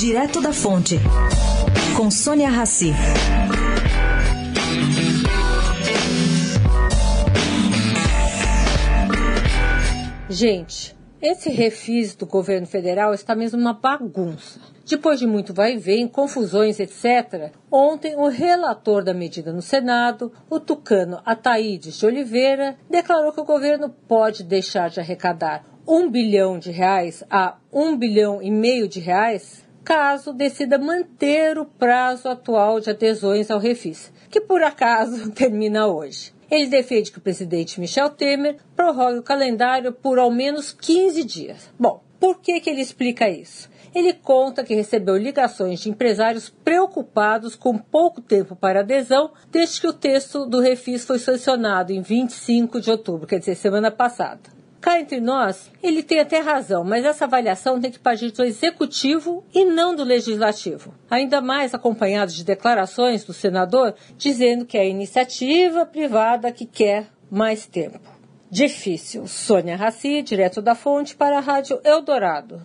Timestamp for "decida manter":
30.32-31.58